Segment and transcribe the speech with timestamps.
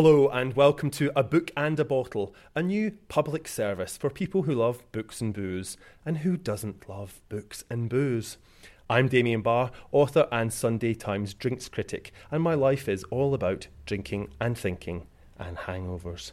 [0.00, 4.44] Hello, and welcome to A Book and a Bottle, a new public service for people
[4.44, 8.36] who love books and booze, and who doesn't love books and booze.
[8.88, 13.66] I'm Damien Barr, author and Sunday Times drinks critic, and my life is all about
[13.86, 16.30] drinking and thinking and hangovers.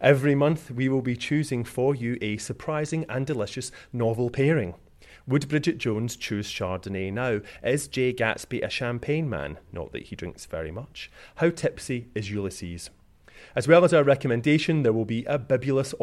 [0.00, 4.74] Every month, we will be choosing for you a surprising and delicious novel pairing.
[5.28, 7.42] Would Bridget Jones choose Chardonnay now?
[7.62, 9.58] Is Jay Gatsby a champagne man?
[9.72, 11.12] Not that he drinks very much.
[11.36, 12.90] How tipsy is Ulysses?
[13.56, 15.94] As well as our recommendation, there will be a bibulous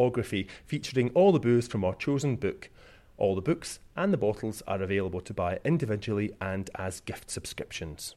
[0.64, 2.70] featuring all the booze from our chosen book.
[3.18, 8.14] All the books and the bottles are available to buy individually and as gift subscriptions.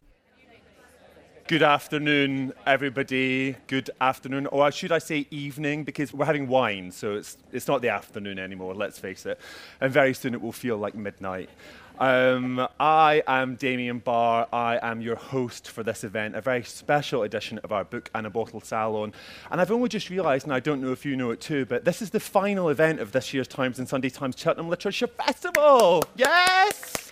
[1.47, 3.57] Good afternoon, everybody.
[3.67, 7.81] Good afternoon, or should I say evening, because we're having wine, so it's, it's not
[7.81, 9.39] the afternoon anymore, let's face it.
[9.81, 11.49] And very soon it will feel like midnight.
[11.97, 14.47] Um, I am Damien Barr.
[14.51, 18.27] I am your host for this event, a very special edition of our Book and
[18.27, 19.13] a Bottle Salon.
[19.49, 21.85] And I've only just realised, and I don't know if you know it too, but
[21.85, 26.03] this is the final event of this year's Times and Sunday Times Cheltenham Literature Festival.
[26.17, 27.11] Yes!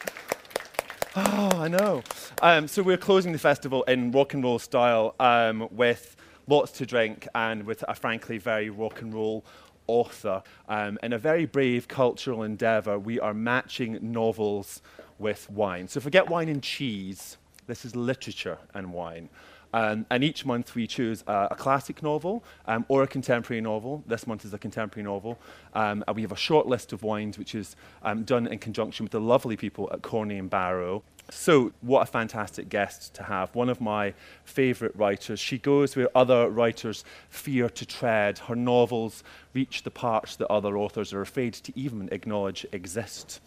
[1.16, 2.04] Oh, I know.
[2.42, 6.86] Um, so we're closing the festival in rock and roll style um, with lots to
[6.86, 9.46] drink and with a frankly very rock and roll
[9.88, 10.44] author.
[10.68, 14.82] Um, in a very brave cultural endeavour, we are matching novels
[15.20, 15.88] with wine.
[15.88, 17.38] So forget wine and cheese.
[17.68, 19.30] This is literature and wine.
[19.74, 24.04] Um, and each month we choose uh, a classic novel um, or a contemporary novel.
[24.08, 25.40] This month is a contemporary novel.
[25.74, 29.04] Um, and we have a short list of wines, which is um, done in conjunction
[29.04, 31.04] with the lovely people at Corney and Barrow.
[31.32, 33.56] So, what a fantastic guest to have.
[33.56, 34.14] One of my
[34.44, 35.40] favourite writers.
[35.40, 38.40] She goes where other writers fear to tread.
[38.40, 43.40] Her novels reach the parts that other authors are afraid to even acknowledge exist.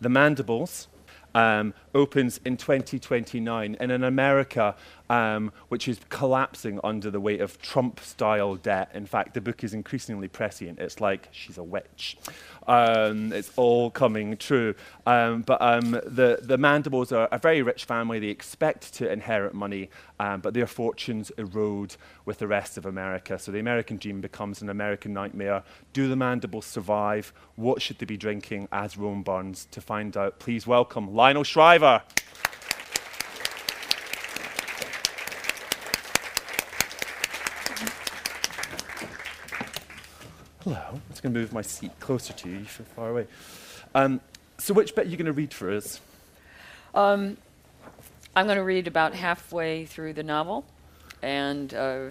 [0.00, 0.88] The Mandibles
[1.34, 4.74] um, opens in 2029 in an America
[5.10, 8.90] um, which is collapsing under the weight of Trump style debt.
[8.94, 10.78] In fact, the book is increasingly prescient.
[10.78, 12.16] It's like she's a witch.
[12.66, 14.74] Um, it's all coming true.
[15.06, 18.18] Um, but um, the, the Mandibles are a very rich family.
[18.18, 23.38] They expect to inherit money, um, but their fortunes erode with the rest of America.
[23.38, 25.62] So the American dream becomes an American nightmare.
[25.92, 27.32] Do the Mandibles survive?
[27.56, 29.66] What should they be drinking as Rome burns?
[29.70, 32.02] To find out, please welcome Lionel Shriver.
[40.68, 40.82] Hello.
[40.92, 42.58] I'm just going to move my seat closer to you.
[42.58, 43.26] You feel far away.
[43.94, 44.20] Um,
[44.58, 45.98] so, which bit are you going to read for us?
[46.94, 47.38] Um,
[48.36, 50.66] I'm going to read about halfway through the novel,
[51.22, 52.08] and uh,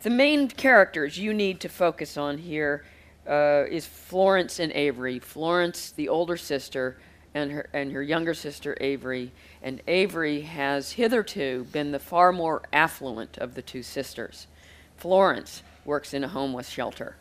[0.00, 2.86] the main characters you need to focus on here
[3.28, 5.18] uh, is Florence and Avery.
[5.18, 6.96] Florence, the older sister,
[7.34, 9.32] and her and her younger sister Avery.
[9.62, 14.46] And Avery has hitherto been the far more affluent of the two sisters.
[14.96, 17.16] Florence works in a homeless shelter.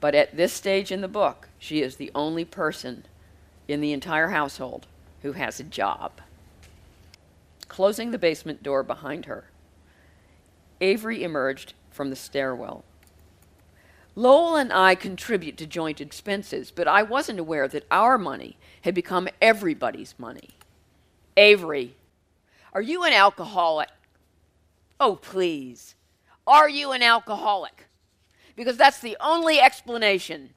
[0.00, 3.04] But at this stage in the book, she is the only person
[3.66, 4.86] in the entire household
[5.22, 6.20] who has a job.
[7.66, 9.50] Closing the basement door behind her,
[10.80, 12.84] Avery emerged from the stairwell.
[14.14, 18.94] Lowell and I contribute to joint expenses, but I wasn't aware that our money had
[18.94, 20.50] become everybody's money.
[21.36, 21.94] Avery,
[22.72, 23.88] are you an alcoholic?
[25.00, 25.94] Oh, please.
[26.46, 27.87] Are you an alcoholic?
[28.58, 30.50] Because that's the only explanation.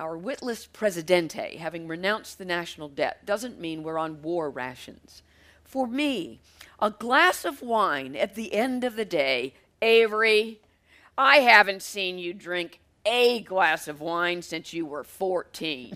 [0.00, 5.22] Our witless presidente, having renounced the national debt, doesn't mean we're on war rations.
[5.64, 6.40] For me,
[6.80, 9.52] a glass of wine at the end of the day,
[9.82, 10.60] Avery,
[11.18, 15.94] I haven't seen you drink a glass of wine since you were 14.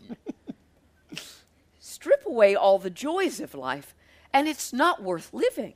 [1.81, 3.95] Strip away all the joys of life,
[4.31, 5.73] and it's not worth living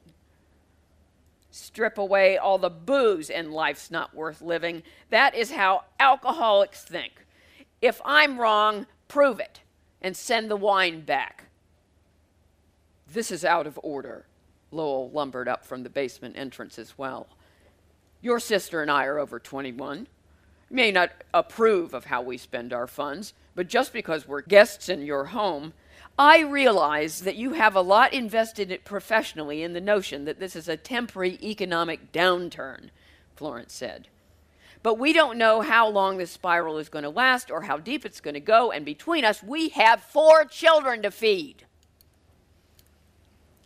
[1.51, 4.83] strip away all the booze and life's not worth living.
[5.11, 7.27] That is how alcoholics think.
[7.81, 9.61] If I'm wrong, prove it
[10.01, 11.45] and send the wine back.
[13.13, 14.27] This is out of order.
[14.71, 17.29] Lowell lumbered up from the basement entrance as well.
[18.23, 20.07] Your sister and I are over 21.
[20.69, 24.89] You may not approve of how we spend our funds, but just because we're guests
[24.89, 25.73] in your home
[26.19, 30.69] I realize that you have a lot invested professionally in the notion that this is
[30.69, 32.91] a temporary economic downturn,
[33.35, 34.09] Florence said.
[34.83, 38.05] But we don't know how long this spiral is going to last or how deep
[38.05, 41.67] it's going to go, and between us, we have four children to feed.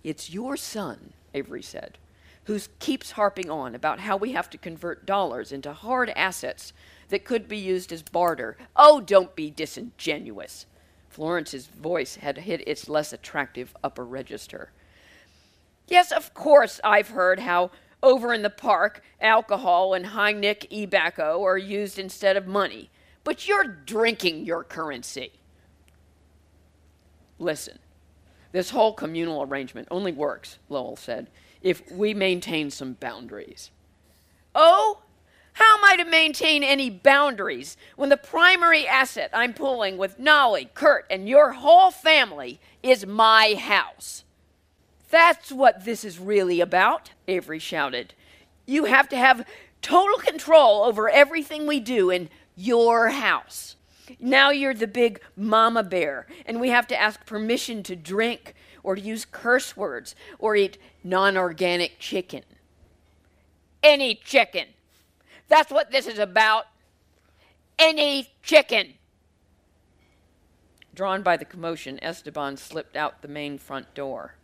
[0.02, 1.98] It's your son, Avery said,
[2.44, 6.72] who keeps harping on about how we have to convert dollars into hard assets
[7.08, 8.56] that could be used as barter.
[8.76, 10.66] Oh, don't be disingenuous.
[11.14, 14.72] Florence's voice had hit its less attractive upper register.
[15.86, 17.70] Yes, of course, I've heard how
[18.02, 22.90] over in the park, alcohol and high nick ebacco are used instead of money.
[23.22, 25.32] But you're drinking your currency.
[27.38, 27.78] Listen,
[28.50, 31.30] this whole communal arrangement only works, Lowell said,
[31.62, 33.70] if we maintain some boundaries.
[34.52, 35.02] Oh,
[35.54, 40.68] how am I to maintain any boundaries when the primary asset I'm pulling with Nolly,
[40.74, 44.24] Kurt, and your whole family is my house?
[45.10, 48.14] That's what this is really about, Avery shouted.
[48.66, 49.46] You have to have
[49.80, 53.76] total control over everything we do in your house.
[54.18, 58.96] Now you're the big mama bear, and we have to ask permission to drink or
[58.96, 62.42] to use curse words or eat non organic chicken.
[63.84, 64.66] Any chicken.
[65.48, 66.66] That's what this is about.
[67.78, 68.94] Any chicken.
[70.94, 74.36] Drawn by the commotion, Esteban slipped out the main front door.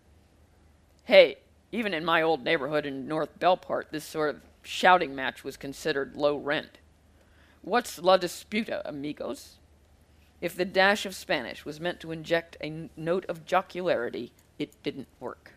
[1.05, 1.37] Hey,
[1.73, 6.17] even in my old neighborhood in North Belport, this sort of shouting match was considered
[6.17, 6.79] low rent.
[7.63, 9.59] What's la disputa, amigos?
[10.41, 15.09] If the dash of Spanish was meant to inject a note of jocularity, it didn't
[15.21, 15.53] work.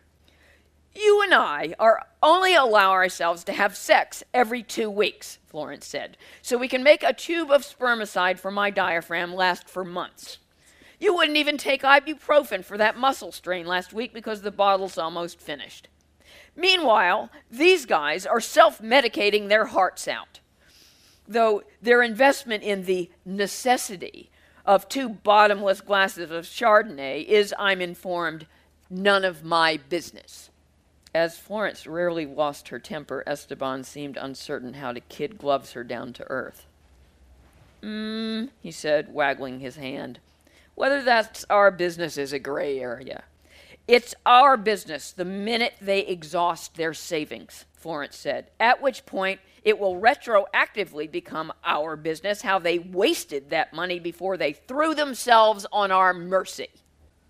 [0.94, 6.16] You and I are only allow ourselves to have sex every two weeks, Florence said,
[6.40, 10.38] so we can make a tube of spermicide for my diaphragm last for months.
[11.00, 15.40] You wouldn't even take ibuprofen for that muscle strain last week because the bottle's almost
[15.40, 15.88] finished.
[16.56, 20.40] Meanwhile, these guys are self medicating their hearts out.
[21.26, 24.30] Though their investment in the necessity
[24.64, 28.46] of two bottomless glasses of Chardonnay is, I'm informed,
[28.88, 30.50] none of my business.
[31.14, 36.12] As Florence rarely lost her temper, Esteban seemed uncertain how to kid gloves her down
[36.14, 36.66] to earth.
[37.84, 40.18] Hmm, he said, waggling his hand.
[40.74, 43.22] Whether that's our business is a gray area.
[43.86, 49.78] It's our business the minute they exhaust their savings, Florence said, at which point it
[49.78, 55.92] will retroactively become our business how they wasted that money before they threw themselves on
[55.92, 56.68] our mercy.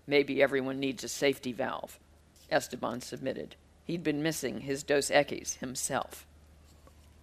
[0.07, 1.99] Maybe everyone needs a safety valve,
[2.49, 3.55] Esteban submitted.
[3.85, 6.25] He'd been missing his Dos Equis himself.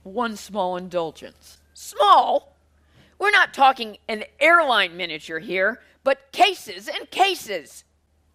[0.04, 1.58] One small indulgence.
[1.74, 2.54] Small?
[3.18, 7.84] We're not talking an airline miniature here, but cases and cases.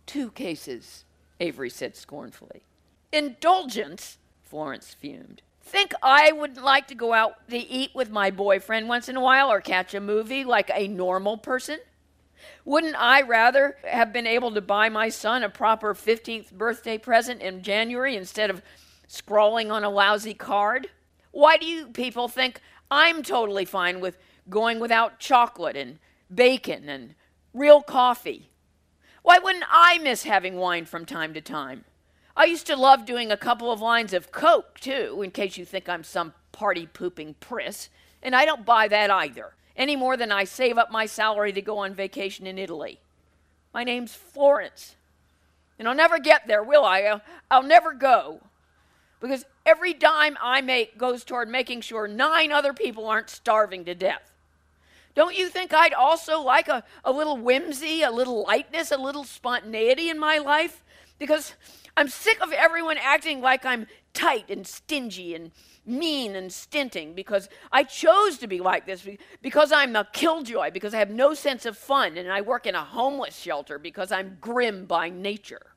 [0.06, 1.06] Two cases,
[1.40, 2.64] Avery said scornfully.
[3.12, 4.18] Indulgence?
[4.44, 5.42] Florence fumed.
[5.62, 9.22] Think I wouldn't like to go out to eat with my boyfriend once in a
[9.22, 11.80] while or catch a movie like a normal person?
[12.66, 17.42] Wouldn't I rather have been able to buy my son a proper 15th birthday present
[17.42, 18.62] in January instead of
[19.08, 20.90] scrawling on a lousy card?
[21.32, 24.18] Why do you people think I'm totally fine with
[24.50, 26.00] going without chocolate and
[26.34, 27.16] bacon and
[27.54, 28.50] real coffee?
[29.24, 31.86] Why wouldn't I miss having wine from time to time?
[32.36, 35.66] I used to love doing a couple of lines of Coke, too, in case you
[35.66, 37.90] think I'm some party pooping priss,
[38.22, 41.62] and I don't buy that either any more than I save up my salary to
[41.62, 43.00] go on vacation in Italy.
[43.74, 44.96] My name's Florence.
[45.78, 47.22] And I'll never get there, will I?
[47.52, 48.42] I'll, never go.
[49.20, 53.94] Because every dime I make goes toward making sure nine other people aren't starving to
[53.94, 54.32] death.
[55.14, 59.24] Don't you think I'd also like a, a little whimsy, a little lightness, a little
[59.24, 60.84] spontaneity in my life?
[61.20, 61.54] Because
[61.96, 65.52] I'm sick of everyone acting like I'm tight and stingy and
[65.86, 69.08] mean and stinting because I chose to be like this
[69.44, 72.74] because I'm a killjoy, because I have no sense of fun, and I work in
[72.74, 75.68] a homeless shelter because I'm grim by nature.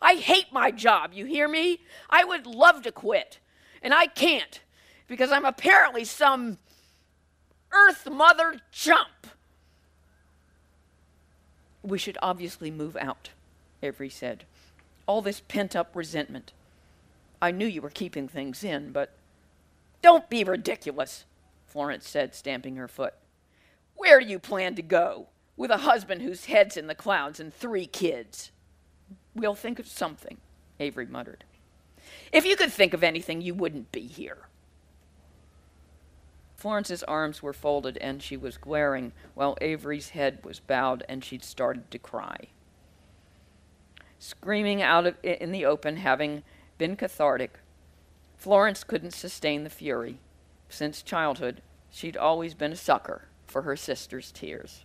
[0.00, 1.80] I hate my job, you hear me?
[2.08, 3.40] I would love to quit,
[3.82, 4.62] and I can't
[5.06, 6.56] because I'm apparently some
[7.72, 9.26] earth mother chump.
[11.82, 13.28] We should obviously move out,
[13.82, 14.44] Avery said.
[15.06, 16.52] All this pent up resentment.
[17.46, 19.14] I knew you were keeping things in, but
[20.02, 21.26] don't be ridiculous,
[21.64, 23.14] Florence said, stamping her foot.
[23.94, 25.28] Where do you plan to go?
[25.56, 28.50] With a husband whose head's in the clouds and three kids.
[29.32, 30.38] We'll think of something,
[30.80, 31.44] Avery muttered.
[32.32, 34.48] If you could think of anything, you wouldn't be here.
[36.56, 41.44] Florence's arms were folded and she was glaring, while Avery's head was bowed and she'd
[41.44, 42.48] started to cry.
[44.18, 46.42] Screaming out of, in the open, having
[46.78, 47.58] been cathartic,
[48.36, 50.18] Florence couldn't sustain the fury.
[50.68, 54.84] Since childhood, she'd always been a sucker for her sister's tears.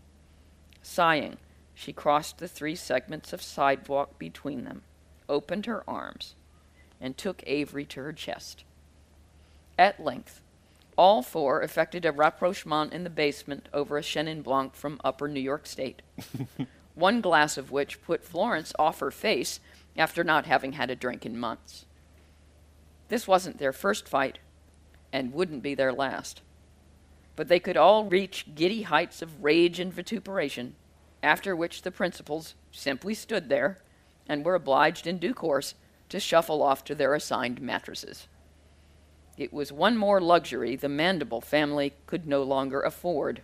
[0.82, 1.38] Sighing,
[1.74, 4.84] she crossed the three segments of sidewalk between them,
[5.28, 6.36] opened her arms,
[7.00, 8.64] and took Avery to her chest.
[9.78, 10.42] At length,
[10.98, 15.40] all four effected a rapprochement in the basement over a Chenin Blanc from upper New
[15.40, 16.02] York State,
[16.96, 19.60] one glass of which put Florence off her face
[19.98, 21.86] after not having had a drink in months.
[23.10, 24.40] This wasn't their first fight,
[25.12, 26.42] and wouldn't be their last.
[27.36, 30.76] But they could all reach giddy heights of rage and vituperation,
[31.22, 33.80] after which the principals simply stood there
[34.28, 35.76] and were obliged in due course
[36.10, 38.28] to shuffle off to their assigned mattresses.
[39.38, 43.42] It was one more luxury the Mandible family could no longer afford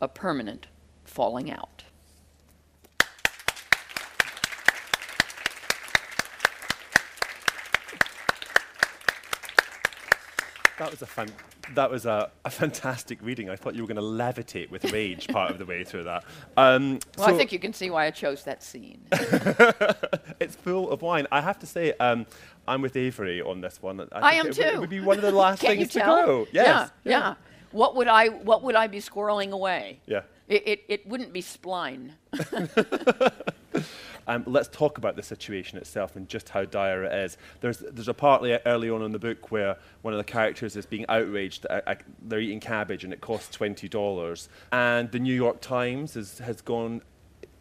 [0.00, 0.66] a permanent
[1.04, 1.84] falling out.
[10.78, 11.32] That was a fan-
[11.74, 13.48] that was a, a fantastic reading.
[13.50, 16.22] I thought you were going to levitate with rage part of the way through that.
[16.56, 19.00] Um, Well, I think you can see why I chose that scene.
[20.38, 21.26] it's full of wine.
[21.32, 22.26] I have to say, um,
[22.68, 24.00] I'm with Avery on this one.
[24.00, 24.62] I, I think am it, would- too.
[24.76, 26.46] It would be one of the last things to go.
[26.52, 26.90] Yes.
[27.04, 27.34] Yeah, yeah.
[27.72, 30.00] What would I what would I be squirreling away?
[30.06, 30.22] Yeah.
[30.48, 32.12] It it, it wouldn't be spline.
[34.28, 37.38] Um, let's talk about the situation itself and just how dire it is.
[37.60, 40.86] There's, there's a part early on in the book where one of the characters is
[40.86, 41.62] being outraged.
[41.62, 44.48] That, uh, they're eating cabbage and it costs twenty dollars.
[44.72, 47.02] And the New York Times is, has gone.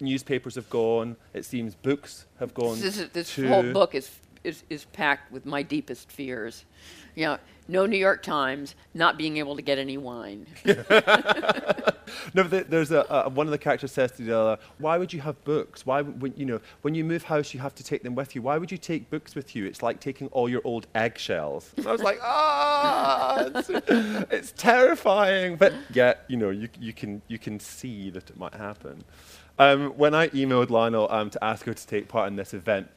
[0.01, 1.15] Newspapers have gone.
[1.33, 2.79] It seems books have gone.
[2.81, 4.09] This is, this whole book is,
[4.45, 6.65] is is packed with my deepest fears.
[7.15, 7.37] You know,
[7.67, 10.45] no New York Times, not being able to get any wine.
[12.33, 15.11] No, but there's a, a one of the characters says to the other, "Why would
[15.11, 15.85] you have books?
[15.85, 18.35] Why, would- when, you know, when you move house, you have to take them with
[18.35, 18.41] you.
[18.41, 19.65] Why would you take books with you?
[19.65, 23.69] It's like taking all your old eggshells." And I was like, "Ah, it's,
[24.31, 28.53] it's terrifying." But yeah, you know, you you can you can see that it might
[28.53, 29.03] happen.
[29.57, 32.87] Um, when I emailed Lionel um, to ask her to take part in this event,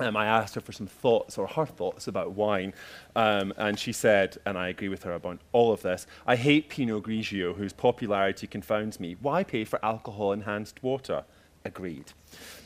[0.00, 2.74] um, I asked her for some thoughts or her thoughts about wine,
[3.16, 6.68] um, and she said, and I agree with her about all of this I hate
[6.68, 9.16] Pinot Grigio, whose popularity confounds me.
[9.20, 11.24] Why pay for alcohol enhanced water?
[11.64, 12.12] Agreed.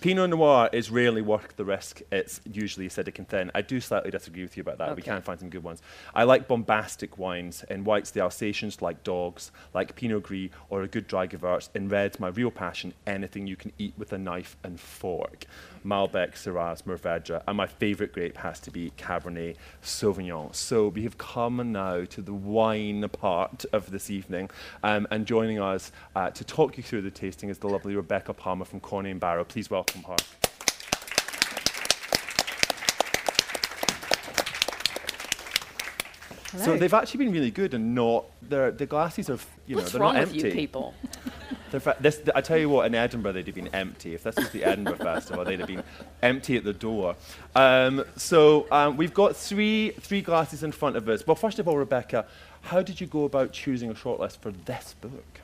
[0.01, 2.03] Pinot Noir is rarely worth the risk.
[2.13, 3.51] It's usually acidic and thin.
[3.55, 4.97] I do slightly disagree with you about that.
[4.97, 5.81] We can find some good ones.
[6.15, 7.65] I like bombastic wines.
[7.71, 11.71] In whites, the Alsatians like dogs, like Pinot Gris or a good dry Gewurz.
[11.75, 15.47] In reds, my real passion, anything you can eat with a knife and fork.
[15.85, 20.55] Malbec, Syrah, Mourvedre, and my favourite grape has to be Cabernet Sauvignon.
[20.55, 24.51] So we have come now to the wine part of this evening,
[24.83, 28.33] um, and joining us uh, to talk you through the tasting is the lovely Rebecca
[28.33, 29.45] Palmer from Corney and Barrow.
[29.55, 30.17] Please welcome her.
[36.59, 38.25] So they've actually been really good and not.
[38.43, 40.49] They're, the glasses are, you know, What's they're wrong not with empty.
[40.49, 40.93] you people?
[41.71, 44.15] Fa- this, I tell you what, in Edinburgh they'd have been empty.
[44.15, 45.85] If this was the Edinburgh Festival, they'd have been
[46.21, 47.15] empty at the door.
[47.55, 51.25] Um, so um, we've got three three glasses in front of us.
[51.25, 52.27] Well, first of all, Rebecca,
[52.63, 55.43] how did you go about choosing a shortlist for this book?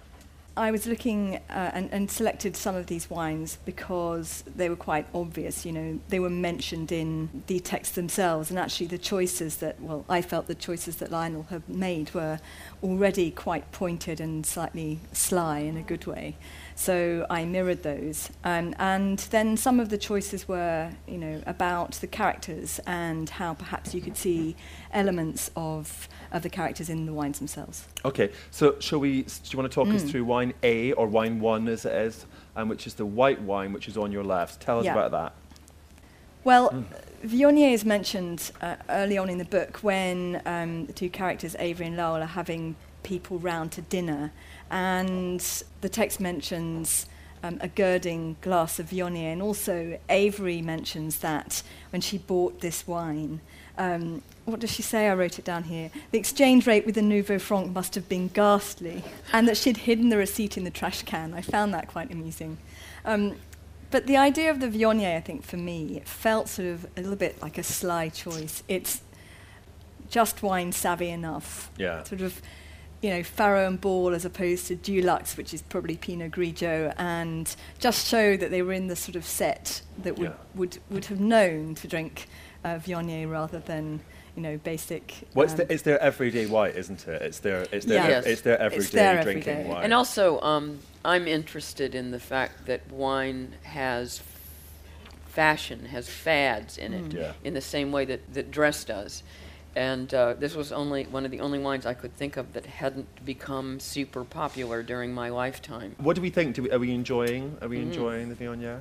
[0.57, 5.07] I was looking uh, and, and selected some of these wines because they were quite
[5.15, 5.65] obvious.
[5.65, 10.05] You know, they were mentioned in the text themselves, and actually the choices that, well,
[10.09, 12.41] I felt the choices that Lionel had made were
[12.83, 16.37] already quite pointed and slightly sly in a good way.
[16.75, 21.93] So I mirrored those, um, and then some of the choices were, you know, about
[21.93, 24.57] the characters and how perhaps you could see
[24.93, 27.87] elements of of the characters in the wines themselves.
[28.05, 29.23] Okay, so shall we?
[29.23, 30.11] Do you want to talk us Mm.
[30.11, 32.25] through wine A or wine one as it is,
[32.57, 34.61] um, which is the white wine, which is on your left?
[34.61, 34.93] Tell us Yeah.
[34.93, 35.33] about that.
[36.45, 36.85] Well, Mm.
[37.27, 41.89] Viognier is mentioned uh, early on in the book when um, the two characters, Avery
[41.89, 44.33] and Lowell, are having people round to dinner,
[44.71, 45.41] and
[45.81, 47.07] the text mentions
[47.43, 52.87] um, a girding glass of Viognier, and also Avery mentions that when she bought this
[52.87, 53.41] wine.
[53.79, 55.09] Um, what does she say?
[55.09, 55.91] I wrote it down here.
[56.11, 60.11] The exchange rate with the Nouveau Franc must have been ghastly, and that she'd hidden
[60.11, 61.33] the receipt in the trash can.
[61.35, 62.59] I found that quite amusing.
[63.05, 63.37] Um,
[63.91, 67.01] but the idea of the Viognier, I think, for me, it felt sort of a
[67.01, 68.63] little bit like a sly choice.
[68.69, 69.01] It's
[70.11, 71.71] just wine savvy enough.
[71.77, 72.03] Yeah.
[72.05, 72.41] Sort of,
[73.03, 77.55] you know, Farrow and Ball as opposed to Dulux, which is probably Pinot Grigio, and
[77.79, 80.35] just show that they were in the sort of set that would, Yeah.
[80.55, 82.29] would, would have known to drink
[82.63, 84.01] uh, Viognier rather than,
[84.37, 85.15] you know, basic.
[85.35, 87.23] Well, it's, um, the, it's their everyday white, isn't it?
[87.23, 88.09] It's their it's their Yeah.
[88.09, 88.27] Yes.
[88.27, 89.71] it's their everyday It's their drinking everyday.
[89.71, 89.85] wine.
[89.85, 94.21] And also, um, I'm interested in the fact that wine has
[95.29, 97.15] fashion, has fads in it, Mm.
[97.15, 97.33] Yeah.
[97.45, 99.23] in the same way that, that dress does.
[99.77, 102.67] And uh, this was only one of the only wines I could think of that
[102.67, 105.95] hadn't become super popular during my lifetime.
[105.99, 106.57] What do we think?
[106.57, 107.57] Do we, are we enjoying?
[107.63, 107.83] Are we Mhm.
[107.83, 108.81] enjoying the Viognier?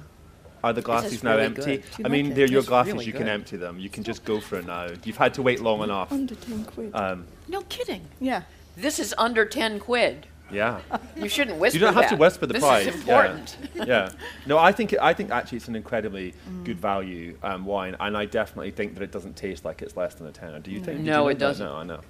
[0.64, 1.62] Are the glasses is now really empty?
[1.78, 1.82] good.
[1.84, 2.36] Do you I mean, it?
[2.36, 2.94] they're your glasses.
[2.94, 3.80] really you can empty them.
[3.80, 4.88] You can just go for it now.
[5.06, 6.12] You've had to wait long enough.
[6.12, 6.92] under 10 quid.
[6.96, 8.08] Um, No kidding.
[8.20, 8.42] yeah.
[8.76, 10.26] This is under 10 quid.
[10.52, 10.80] Yeah.
[11.16, 12.20] You shouldn't whisper You don't have to that.
[12.20, 12.88] whisper the this price.
[12.88, 13.58] is important.
[13.76, 13.84] Yeah.
[13.86, 14.12] yeah.
[14.46, 18.26] No, I think I think actually it's an incredibly good value um, wine, and I
[18.26, 20.60] definitely think that it doesn't taste like it's less than a tenner.
[20.60, 20.98] Do you think?
[21.00, 21.40] Did No, you it know that?
[21.40, 21.66] doesn't.
[21.68, 22.02] No, I know.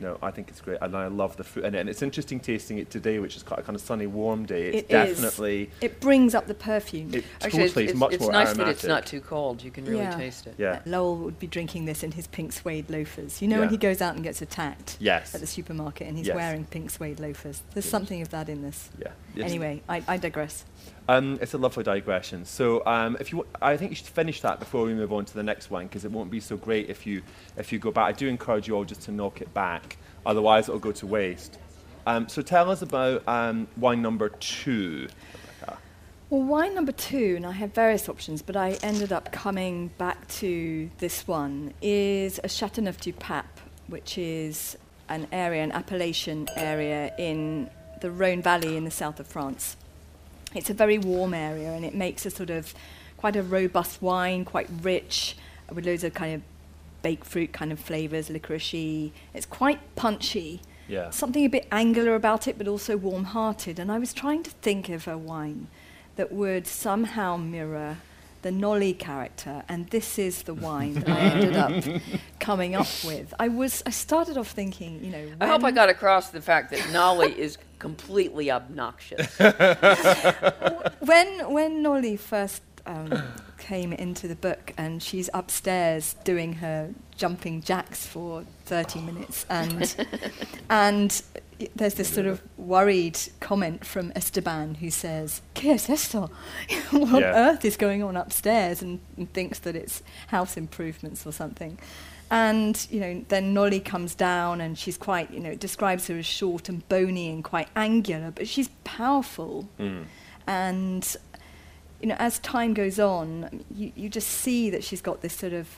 [0.00, 1.66] No, I think it's great, and I love the fruit.
[1.66, 4.46] And, and it's interesting tasting it today, which is quite a kind of sunny, warm
[4.46, 4.68] day.
[4.68, 5.20] It's It is.
[5.20, 5.70] definitely.
[5.82, 7.12] It brings up the perfume.
[7.14, 8.66] It Actually, totally it's, is much it's more nice aromatic.
[8.66, 9.62] that it's not too cold.
[9.62, 10.16] You can really Yeah.
[10.16, 10.54] taste it.
[10.56, 10.80] Yeah.
[10.86, 13.42] Lowell would be drinking this in his pink suede loafers.
[13.42, 15.34] You know when he goes out and gets attacked Yes.
[15.34, 16.36] at the supermarket and he's Yes.
[16.36, 17.62] wearing pink suede loafers.
[17.74, 18.88] There's something of that in this.
[18.98, 19.08] Yeah.
[19.34, 20.64] It's- Anyway, I, I digress.
[21.08, 22.44] Um, it's a lovely digression.
[22.44, 25.34] So um, if you, I think you should finish that before we move on to
[25.34, 27.22] the next one because it won't be so great if you
[27.56, 28.04] if you go back.
[28.06, 31.58] I do encourage you all just to knock it back, otherwise it'll go to waste.
[32.06, 35.08] Um, so tell us about um, wine number two.
[36.30, 40.28] Well, wine number two, and I have various options, but I ended up coming back
[40.38, 43.44] to this one, is a Chateauneuf du Pape,
[43.88, 47.68] which is an area, an appellation area in
[48.00, 49.76] the Rhone Valley in the south of France.
[50.54, 52.74] It's a very warm area, and it makes a sort of
[53.16, 55.36] quite a robust wine, quite rich,
[55.72, 56.42] with loads of kind of
[57.02, 59.12] baked fruit kind of flavours, licoricey.
[59.32, 61.10] It's quite punchy Yeah.
[61.10, 63.78] something a bit angular about it, but also warm hearted.
[63.78, 65.68] And I was trying to think of a wine
[66.16, 67.98] that would somehow mirror
[68.42, 72.02] the Nolly character, and this is the wine that I ended up
[72.38, 73.34] coming up with.
[73.38, 76.70] I was I started off thinking, you know, I hope I got across the fact
[76.70, 79.38] that Nolly is completely obnoxious.
[81.00, 83.12] when when Nolly first um,
[83.58, 89.94] came into the book and she's upstairs doing her jumping jacks for 30 minutes and
[90.70, 91.22] and
[91.76, 96.30] there's this sort of worried comment from Esteban who says, "Qu'est esto?
[96.90, 97.28] what Yeah.
[97.28, 101.78] on earth is going on upstairs?" And, and thinks that it's house improvements or something.
[102.30, 106.24] And you know, then Nolly comes down, and she's quite, you know, describes her as
[106.24, 109.68] short and bony and quite angular, but she's powerful.
[109.78, 110.04] Mm.
[110.46, 111.16] And
[112.00, 115.52] you know, as time goes on, you, you just see that she's got this sort
[115.52, 115.68] of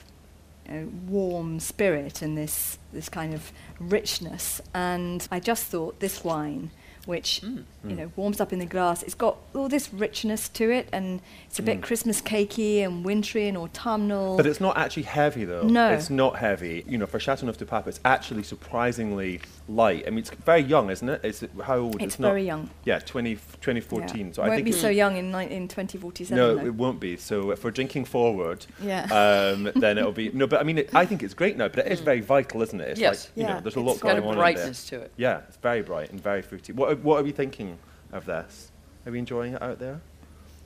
[0.69, 4.61] you know, warm spirit and this this kind of richness.
[4.75, 6.71] And I just thought this wine,
[7.07, 7.65] which Mm.
[7.85, 11.21] you know warms up in the glass, it's got all this richness to it, and
[11.49, 14.37] it's a bit Christmas cakey and wintry and autumnal.
[14.37, 15.63] But it's not actually heavy, though.
[15.67, 15.91] No.
[15.91, 16.85] It's not heavy.
[16.87, 20.05] You know, for Chateauneuf du Pape, it's actually surprisingly light.
[20.07, 21.25] I mean, it's very young, isn't it?
[21.25, 21.51] Is it?
[21.63, 22.03] How old?
[22.03, 22.69] It's not, very young.
[22.85, 24.27] Yeah, 20, 2014.
[24.27, 24.33] Yeah.
[24.33, 26.37] So won't I think be it's- so young in, ni- in 2047.
[26.37, 26.67] No, though.
[26.67, 27.17] it won't be.
[27.17, 29.05] So if we're drinking forward, Yeah.
[29.05, 30.47] um, then it'll be no.
[30.47, 31.69] But I mean, it, I think it's great now.
[31.69, 32.89] But it is very vital, isn't it?
[32.91, 33.27] It's Yes.
[33.29, 34.89] like you Yeah, know, there's a it's lot It's got going a on in brightness
[34.91, 34.99] there.
[35.01, 35.13] to it.
[35.17, 36.73] Yeah, it's very bright and very fruity.
[36.73, 37.79] What are, what are we thinking
[38.13, 38.71] of this?
[39.07, 40.01] Are we enjoying it out there?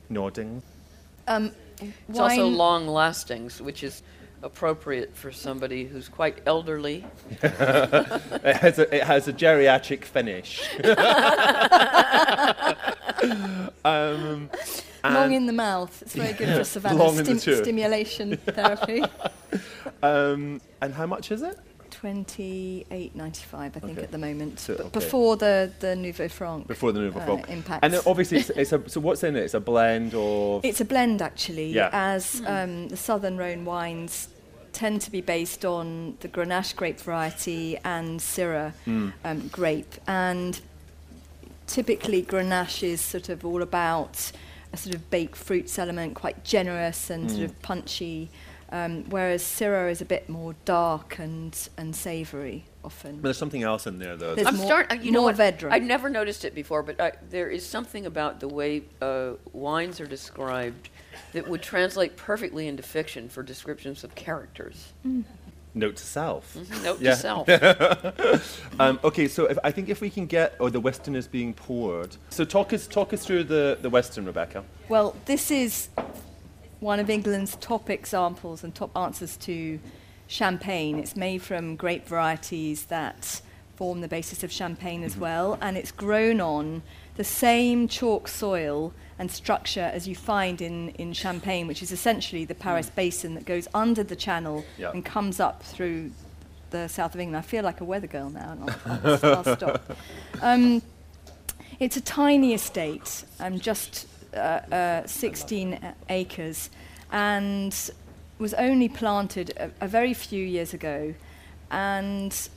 [0.09, 0.61] Nodding.
[1.27, 1.51] Um,
[2.09, 4.01] It's also long lasting, which is
[4.43, 7.05] appropriate for somebody who's quite elderly.
[7.41, 10.67] It has a, it has a geriatric finish.
[13.85, 14.49] um,
[15.03, 16.01] long in the mouth.
[16.01, 19.03] It's very good for savannah long in the stimulation therapy.
[20.03, 21.57] um, and how much is it?
[22.01, 24.03] Twenty eight ninety five, I think, Okay.
[24.03, 24.59] at the moment.
[24.59, 24.89] So, okay.
[24.89, 26.67] before the the Nouveau Franc.
[26.67, 27.49] Before the Nouveau uh, Franc.
[27.49, 27.79] impacts.
[27.83, 29.39] And obviously, it's, it's a, so what's in it?
[29.43, 30.63] It's a blend of.
[30.63, 31.89] It's a blend, actually, Yeah.
[31.91, 34.27] as um, the Southern Rhone wines
[34.73, 39.13] tend to be based on the Grenache grape variety and Syrah Mm.
[39.25, 39.95] um, grape.
[40.07, 40.61] And
[41.65, 44.31] typically, Grenache is sort of all about
[44.71, 47.45] a sort of baked fruits element, quite generous and sort Mm.
[47.45, 48.29] of punchy.
[48.69, 53.15] Um, whereas Syrah is a bit more dark and, and savoury often.
[53.17, 54.35] But there's something else in there, though.
[54.35, 55.03] There's I'm more- starting.
[55.03, 55.37] You know more what?
[55.57, 55.71] Vedra.
[55.71, 60.01] I'd never noticed it before, but I, there is something about the way uh, wines
[60.01, 60.89] are described
[61.31, 64.91] that would translate perfectly into fiction for descriptions of characters.
[65.73, 66.55] Note to self.
[66.83, 67.11] Note Yeah.
[67.11, 68.53] to self.
[68.79, 71.53] Um, okay, so if, I think if we can get, oh, the Wiston is being
[71.53, 72.15] poured.
[72.29, 74.63] So talk us, talk us through the, the Wiston, Rebecca.
[74.89, 75.89] Well, this is
[76.79, 79.79] one of England's top examples and top answers to
[80.27, 80.99] champagne.
[80.99, 83.41] It's made from grape varieties that
[83.75, 86.81] form the basis of champagne as well, and it's grown on
[87.15, 92.45] the same chalk soil and structure as you find in, in Champagne, which is essentially
[92.45, 94.91] the Paris basin that goes under the channel Yeah.
[94.91, 96.11] and comes up through
[96.69, 97.37] the south of England.
[97.43, 99.97] I feel like a weather girl now, and I'll, I'll, I'll stop.
[100.41, 100.81] Um,
[101.79, 106.69] it's a tiny estate, um, just Uh, uh, 16 acres,
[107.11, 107.91] and
[108.39, 111.13] was only planted a, a very few years ago,
[111.71, 112.49] and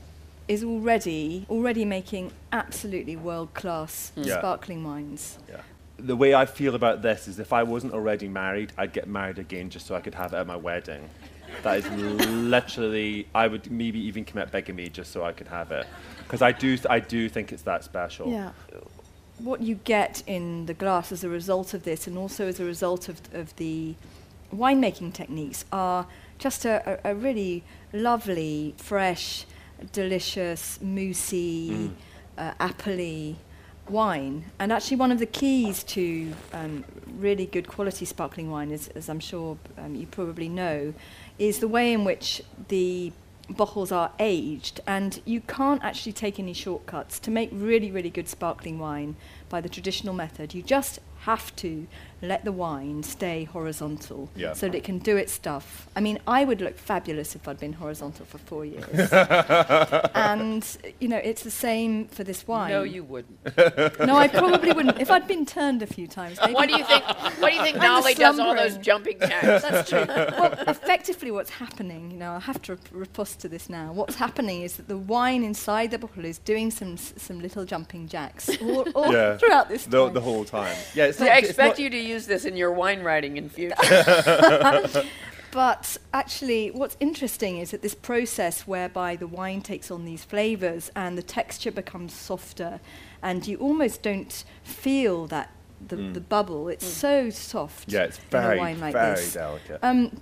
[0.51, 4.25] is already already making absolutely world class hmm.
[4.25, 4.39] Yeah.
[4.39, 5.39] sparkling wines.
[5.49, 5.61] Yeah.
[5.99, 9.39] The way I feel about this is if I wasn't already married, I'd get married
[9.39, 11.09] again just so I could have it at my wedding.
[11.63, 11.91] That is
[12.29, 15.87] literally, I would maybe even commit bigamy just so I could have it.
[16.25, 18.31] Because I do, I do think it's that special.
[18.31, 18.51] Yeah.
[19.43, 22.65] What you get in the glass as a result of this, and also as a
[22.65, 23.95] result of, of the
[24.55, 26.07] winemaking techniques, are
[26.39, 29.47] just a, a, a really lovely, fresh,
[29.93, 31.93] delicious, moussey, Mm.
[32.37, 33.37] uh, appley
[33.89, 34.45] wine.
[34.59, 36.85] And actually, one of the keys to um,
[37.19, 40.93] really good quality sparkling wine, is, as I'm sure um, you probably know,
[41.39, 43.13] is the way in which the
[43.57, 44.81] bottles are aged.
[44.87, 49.17] And you can't actually take any shortcuts to make really, really good sparkling wine
[49.49, 50.55] by the traditional method.
[50.55, 51.87] You just have to
[52.23, 54.53] let the wine stay horizontal Yeah.
[54.53, 55.89] so that it can do its stuff.
[55.97, 58.85] I mean, I would look fabulous if I'd been horizontal for four years.
[60.15, 60.67] and,
[61.01, 62.71] you know, it's the same for this wine.
[62.71, 63.39] No, you wouldn't.
[64.01, 65.01] No, I probably wouldn't.
[65.01, 66.55] If I'd been turned a few times, maybe.
[66.55, 67.05] What do you think?
[67.41, 69.63] What do you think I'm Nolly does all those jumping jacks?
[69.63, 70.05] That's true.
[70.09, 73.93] well, effectively, what's happening, you know, I have to rep- riposte to this now.
[73.93, 78.09] What's happening is that the wine inside the bottle is doing some some little jumping
[78.09, 79.37] jacks all, all Yeah.
[79.37, 80.15] throughout this The, time.
[80.15, 80.77] the whole time.
[80.95, 83.03] Yeah, it's See, not, I it's expect not- you to use this in your wine
[83.03, 83.75] writing in future.
[85.53, 90.93] But actually, what's interesting is that this process whereby the wine takes on these flavors
[90.95, 92.81] and the texture becomes softer,
[93.21, 95.51] and you almost don't feel that
[95.89, 96.69] the, the bubble.
[96.69, 97.89] It's so soft.
[97.89, 97.93] Mm.
[97.93, 99.35] Yeah, it's in very, a wine like very this.
[99.35, 99.81] delicate.
[99.83, 100.21] Um,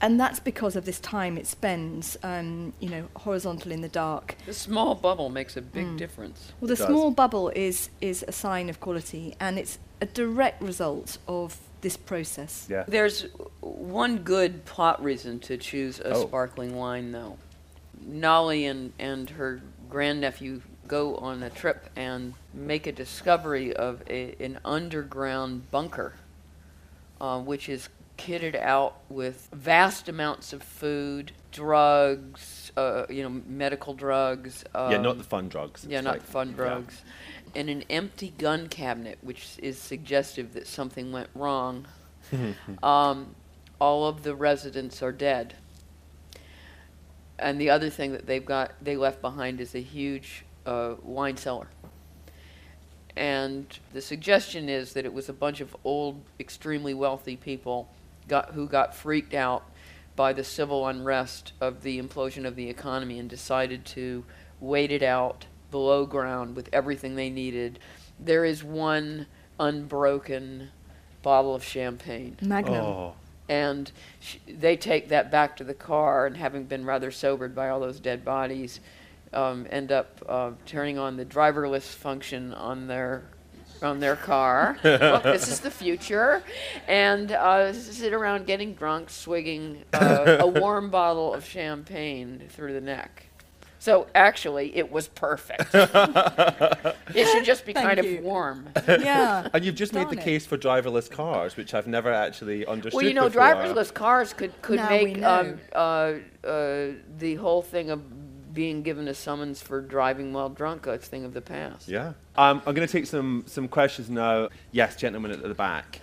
[0.00, 4.36] and that's because of this time it spends, um, you know, horizontal in the dark.
[4.46, 6.52] The small bubble makes a big difference.
[6.60, 11.18] Well, the small bubble is is a sign of quality, and it's a direct result
[11.26, 12.66] of this process.
[12.68, 12.84] yeah.
[12.88, 13.26] There's
[13.60, 16.26] one good plot reason to choose a Oh.
[16.26, 17.36] sparkling wine, though.
[18.00, 24.34] Nolly and, and her grandnephew go on a trip and make a discovery of a,
[24.40, 26.14] an underground bunker,
[27.20, 33.94] uh, which is kitted out with vast amounts of food, drugs, uh, you know, medical
[33.94, 34.64] drugs.
[34.74, 35.86] yeah, not um, the fun drugs.
[35.88, 36.56] yeah, not like- fun yeah.
[36.56, 37.02] drugs.
[37.54, 41.86] And an empty gun cabinet, which is suggestive that something went wrong.
[42.82, 43.34] um,
[43.80, 45.54] all of the residents are dead.
[47.38, 51.36] And the other thing that they've got, they left behind is a huge uh, wine
[51.36, 51.68] cellar.
[53.18, 57.88] And the suggestion is that it was a bunch of old, extremely wealthy people
[58.28, 59.64] got, who got freaked out
[60.14, 64.24] by the civil unrest of the implosion of the economy and decided to
[64.60, 67.80] wait it out below ground with everything they needed.
[68.20, 69.26] There is one
[69.58, 70.68] unbroken
[71.22, 72.74] bottle of champagne Magnum.
[72.74, 73.14] Oh,
[73.48, 77.68] and sh- they take that back to the car and having been rather sobered by
[77.68, 78.78] all those dead bodies
[79.32, 83.24] um, end up uh, turning on the driverless function on their
[83.82, 86.42] on their car Look, this is the future
[86.88, 92.80] and uh, sit around getting drunk swigging uh, a warm bottle of champagne through the
[92.80, 93.26] neck
[93.78, 98.18] so actually it was perfect it should just be Thank kind you.
[98.18, 99.48] of warm yeah.
[99.54, 100.24] and you've just made the it.
[100.24, 102.96] case for driverless cars, which I've never actually understood.
[102.96, 103.42] Well, you know, before.
[103.42, 106.14] driverless cars could could Now make um, uh,
[106.44, 106.88] uh,
[107.18, 108.02] the whole thing of
[108.58, 111.86] being given a summons for driving while drunk a thing of the past.
[111.86, 112.14] Yeah.
[112.34, 114.48] Um, I'm going to take some some questions now.
[114.72, 116.00] Yes, gentlemen at the back.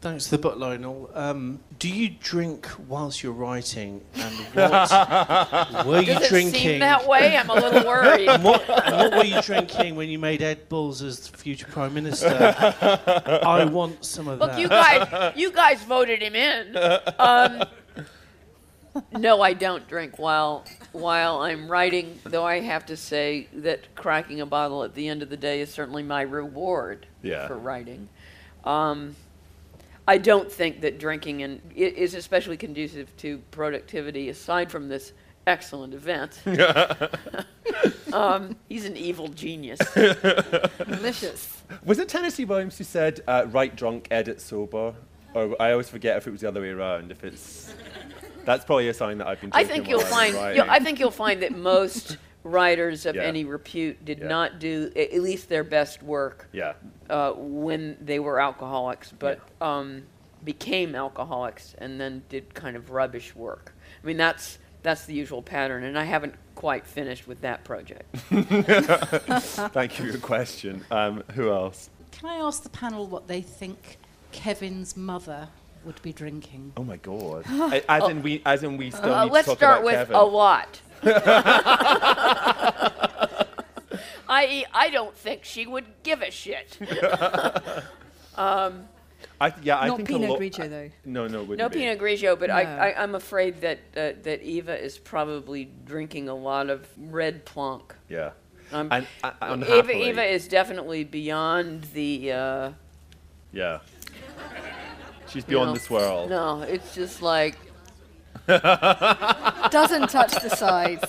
[0.00, 1.10] Thanks for the book, Lionel.
[1.12, 4.00] Um, do you drink whilst you're writing?
[4.14, 6.54] And what were you Does it drinking?
[6.54, 7.36] seem that way?
[7.36, 8.26] I'm a little worried.
[8.28, 11.66] And what, and what were you drinking when you made Ed Balls as the future
[11.66, 12.28] Prime Minister?
[13.44, 14.56] I want some of Look, that.
[14.56, 16.74] Look, you guys, you guys voted him in.
[17.18, 17.64] Um,
[19.12, 22.18] no, I don't drink while while I'm writing.
[22.24, 25.60] Though I have to say that cracking a bottle at the end of the day
[25.60, 27.46] is certainly my reward Yeah.
[27.46, 28.08] for writing.
[28.64, 29.16] Um,
[30.06, 34.28] I don't think that drinking and is especially conducive to productivity.
[34.30, 35.12] Aside from this
[35.46, 36.40] excellent event,
[38.12, 39.78] um, he's an evil genius.
[40.78, 41.62] Delicious.
[41.84, 44.94] Was it Tennessee Williams who said, uh, "Write drunk, edit sober"?
[45.34, 47.10] Or I always forget if it was the other way around.
[47.10, 47.74] If it's
[48.48, 49.50] that's probably a sign that I've been.
[49.52, 50.32] I think you'll find.
[50.56, 53.22] You'll, I think you'll find that most writers of Yeah.
[53.24, 54.28] any repute did Yeah.
[54.28, 56.72] not do at least their best work Yeah.
[57.10, 60.04] uh, when they were alcoholics, but um,
[60.44, 63.74] became alcoholics and then did kind of rubbish work.
[64.02, 68.16] I mean, that's that's the usual pattern, and I haven't quite finished with that project.
[68.30, 70.86] Thank you for your question.
[70.90, 71.90] Um, who else?
[72.12, 73.98] Can I ask the panel what they think
[74.32, 75.48] Kevin's mother
[75.88, 76.72] would be drinking?
[76.76, 77.44] Oh my God.
[77.48, 79.84] A- as in we, as in we still Uh, need let's to talk start about
[79.84, 80.16] with Kevin.
[80.16, 80.80] a lot.
[84.28, 86.76] I.e., I don't think she would give a shit.
[88.36, 88.86] um,
[89.40, 90.90] I, th- yeah, I Not think Pinot a lo- Grigio, though.
[91.06, 91.78] No, no, No be.
[91.78, 92.68] Pinot Grigio, but I, No.
[92.70, 97.94] I, I'm afraid that uh, that Eva is probably drinking a lot of red plonk.
[98.10, 98.32] Yeah.
[98.70, 102.32] Um, And uh, Eva, Eva is definitely beyond the.
[102.32, 102.70] Uh,
[103.52, 103.78] yeah.
[105.28, 106.30] She's you beyond know, this world.
[106.30, 107.56] No, it's just like
[108.48, 111.04] Doesn't touch the sides.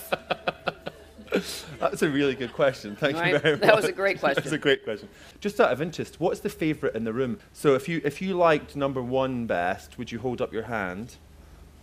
[1.78, 2.96] That's a really good question.
[2.96, 3.60] Thank you very much.
[3.62, 4.42] That was a great question.
[4.42, 5.08] That's a great question.
[5.40, 7.38] Just out of interest, what's the favourite in the room?
[7.54, 11.16] So if you if you liked number one best, would you hold up your hand?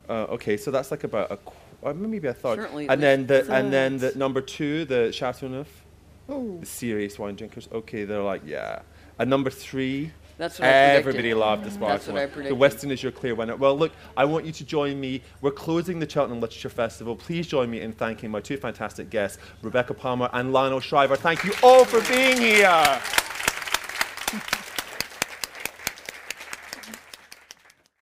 [0.08, 2.60] Uh, okay, so that's like about a qu- uh, maybe a third.
[2.60, 5.84] Certainly and then least the and then the number two, the Chateauneuf,
[6.28, 7.68] the serious wine drinkers.
[7.72, 8.82] Okay, they're like yeah.
[9.18, 10.68] And number three, That's what.
[10.68, 12.34] Everybody loved the sparkling That's what I one.
[12.34, 12.60] Predicted.
[12.60, 13.56] Wiston is your clear winner.
[13.56, 15.22] Well, look, I want you to join me.
[15.42, 17.16] We're closing the Cheltenham Literature Festival.
[17.16, 21.16] Please join me in thanking my two fantastic guests, Rebecca Palmer and Lionel Shriver.
[21.16, 23.02] Thank you all for being here.